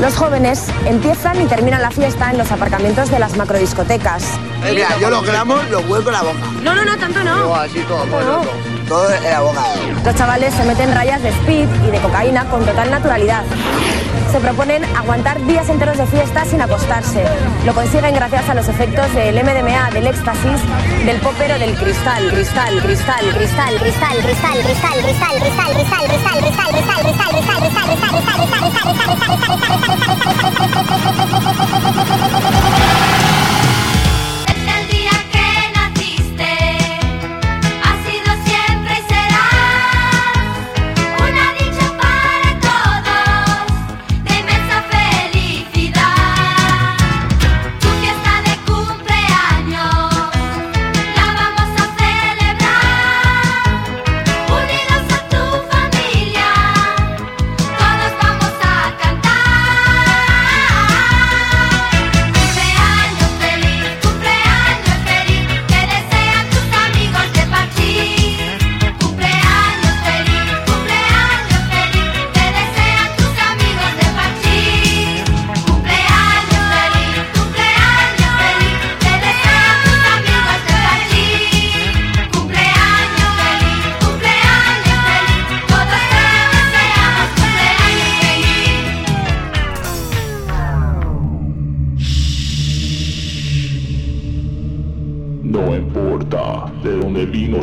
Los 0.00 0.16
jóvenes 0.16 0.64
empiezan 0.86 1.42
y 1.42 1.46
terminan 1.46 1.82
la 1.82 1.90
fiesta 1.90 2.30
en 2.30 2.38
los 2.38 2.50
aparcamientos 2.50 3.10
de 3.10 3.18
las 3.18 3.36
macrodiscotecas. 3.36 4.24
Eh, 4.64 4.72
mira, 4.72 4.98
yo 4.98 5.10
los 5.10 5.22
gramos 5.26 5.68
los 5.68 5.86
vuelco 5.86 6.08
en 6.08 6.14
la 6.14 6.22
boca. 6.22 6.46
No, 6.62 6.74
no, 6.74 6.84
no, 6.86 6.96
tanto 6.96 7.22
no. 7.22 7.36
No, 7.36 7.54
así 7.54 7.80
todo, 7.80 8.04
todo, 8.06 8.20
todo. 8.20 8.69
Todo 8.90 9.14
en 9.14 9.22
la 9.22 9.40
boca. 9.40 9.62
Los 10.04 10.14
chavales 10.16 10.52
se 10.52 10.64
meten 10.64 10.92
rayas 10.92 11.22
de 11.22 11.28
speed 11.28 11.68
y 11.86 11.90
de 11.92 11.98
cocaína 12.00 12.44
con 12.46 12.66
total 12.66 12.90
naturalidad. 12.90 13.44
Se 14.32 14.40
proponen 14.40 14.84
aguantar 14.96 15.40
días 15.46 15.68
enteros 15.68 15.96
de 15.96 16.06
fiesta 16.06 16.44
sin 16.44 16.60
acostarse. 16.60 17.24
Lo 17.64 17.72
consiguen 17.72 18.16
gracias 18.16 18.48
a 18.48 18.54
los 18.54 18.66
efectos 18.66 19.14
del 19.14 19.36
MDMA, 19.44 19.92
del 19.92 20.08
éxtasis, 20.08 20.60
del 21.06 21.20
popero, 21.20 21.56
del 21.60 21.76
cristal, 21.76 22.30
cristal, 22.32 22.80
cristal, 22.82 23.24
cristal, 23.30 23.78
cristal, 23.78 24.16
cristal, 24.18 24.60
cristal, 24.60 25.00
cristal, 25.04 25.36
cristal, 25.38 26.08
cristal, 26.08 26.40
cristal, 26.40 26.72
cristal, 26.72 26.98
cristal, 26.98 27.30
cristal, 27.30 27.60
cristal, 27.60 27.60
cristal, 27.60 28.20
Desde 32.90 33.09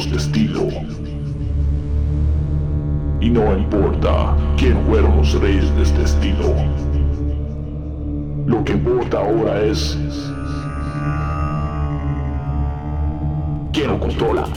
estilo. 0.06 0.68
Y 3.20 3.30
no 3.30 3.58
importa 3.58 4.36
quién 4.58 4.78
fueron 4.88 5.18
los 5.18 5.34
reyes 5.42 5.76
de 5.76 5.84
este 5.84 6.04
estilo. 6.04 6.54
Lo 8.46 8.64
que 8.64 8.74
importa 8.74 9.20
ahora 9.20 9.62
es 9.64 9.98
quién 13.74 13.88
lo 13.88 14.00
controla. 14.00 14.48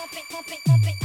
pump 0.00 0.16
it, 0.16 0.28
pump 0.28 0.52
it, 0.52 0.64
pump 0.64 0.88
it. 0.88 0.99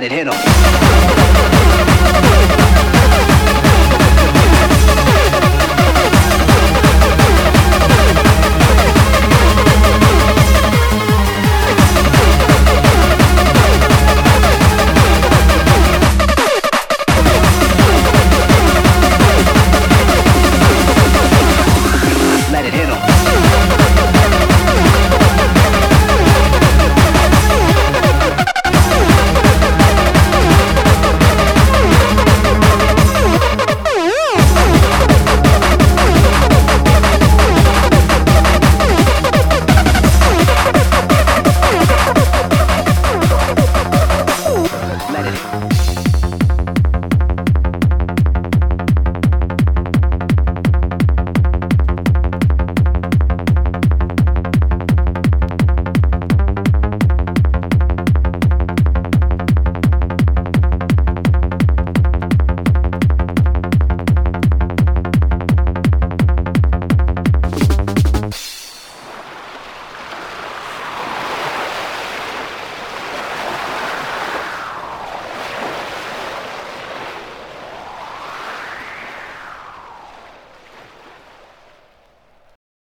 that 0.00 0.12
it 0.12 0.12
hit 0.12 0.28
him. 0.28 0.47